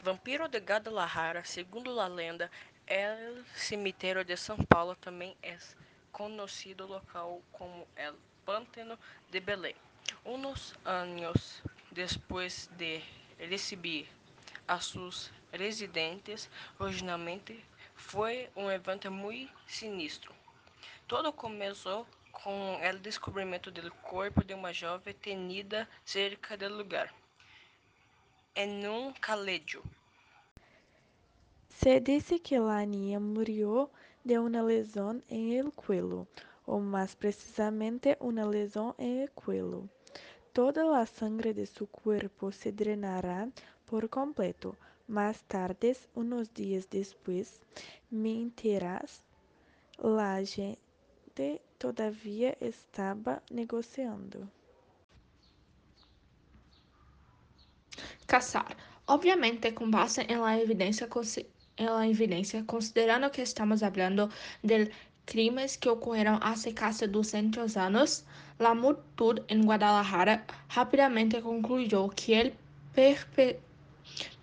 [0.00, 2.48] Vampiro de Guadalajara, segundo la lenda,
[2.86, 5.58] el cemitério de São Paulo também é
[6.12, 8.14] conhecido local como el
[8.46, 8.96] Pântano
[9.28, 9.74] de Belém.
[10.24, 13.02] Unos anos depois de
[13.38, 14.08] receber
[14.68, 17.64] a seus residentes, originalmente
[17.96, 20.32] foi um evento muito sinistro.
[21.08, 27.12] Todo começou com o descobrimento do corpo de uma jovem tenida cerca do lugar,
[28.60, 29.84] em um calejo.
[31.68, 33.88] Se dice que la niña murió
[34.24, 36.26] de una lesión en el cuello,
[36.66, 39.84] o más precisamente una lesión en el cuello.
[40.52, 43.48] Toda la sangre de su cuerpo se drenará
[43.86, 44.74] por completo.
[45.06, 47.60] Más tarde, unos días después,
[48.10, 49.22] mientras
[49.98, 54.50] la gente todavía estaba negociando.
[58.28, 58.76] Caçar.
[59.06, 61.08] Obviamente con base en la evidencia,
[61.78, 62.06] en la
[62.66, 64.28] considerando que estamos hablando
[64.62, 64.90] de
[65.24, 68.26] crimes que ocurrieron hace casi 200 años,
[68.58, 72.54] la multitud en Guadalajara rápidamente concluyó que el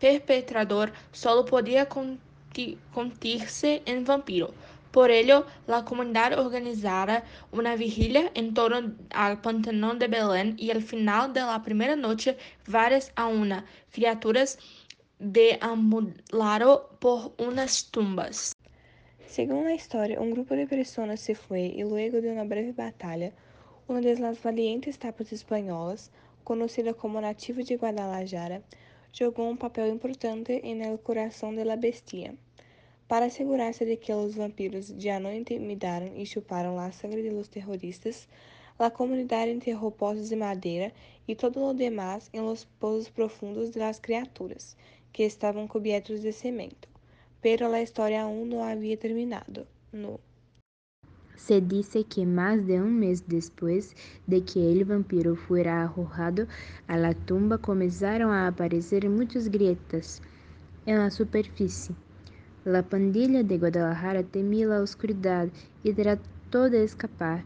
[0.00, 4.54] perpetrador solo podía convertirse en vampiro.
[4.94, 10.82] Por ello, la comunidad organizara una vigilia en torno al Pantano de Belén y al
[10.82, 12.36] final de la primera noche,
[12.68, 14.56] varias a una criaturas
[15.18, 18.52] deambularon por unas tumbas.
[19.26, 23.32] Según la historia, un grupo de personas se fue y luego de una breve batalla,
[23.88, 26.12] una de las valientes tapas españolas,
[26.44, 28.62] conocida como Nativo de Guadalajara,
[29.12, 32.36] jogou um papel importante en el corazón de la bestia.
[33.08, 37.50] Para asegurarse de que los vampiros ya no intimidaran y chuparan la sangre de los
[37.50, 38.28] terroristas,
[38.78, 40.92] la comunidad enterró pozos de madera
[41.26, 44.76] y todo lo demás en los pozos profundos de las criaturas,
[45.12, 46.88] que estaban cubiertos de cemento.
[47.42, 49.66] Pero la historia aún no había terminado.
[49.92, 50.18] No.
[51.36, 53.94] Se dice que más de un mes después
[54.26, 56.46] de que el vampiro fuera arrojado
[56.86, 60.22] a la tumba comenzaron a aparecer muchas grietas
[60.86, 61.10] en la.
[62.64, 65.48] La pandilla de Guadalajara temía la oscuridad
[65.82, 67.44] y trató de escapar,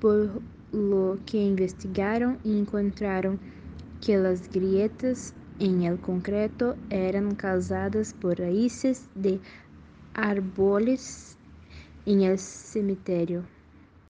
[0.00, 0.40] por
[0.72, 3.38] lo que investigaron y encontraron
[4.00, 9.40] que las grietas en el concreto eran causadas por raíces de
[10.14, 11.36] árboles
[12.06, 13.42] en el cementerio.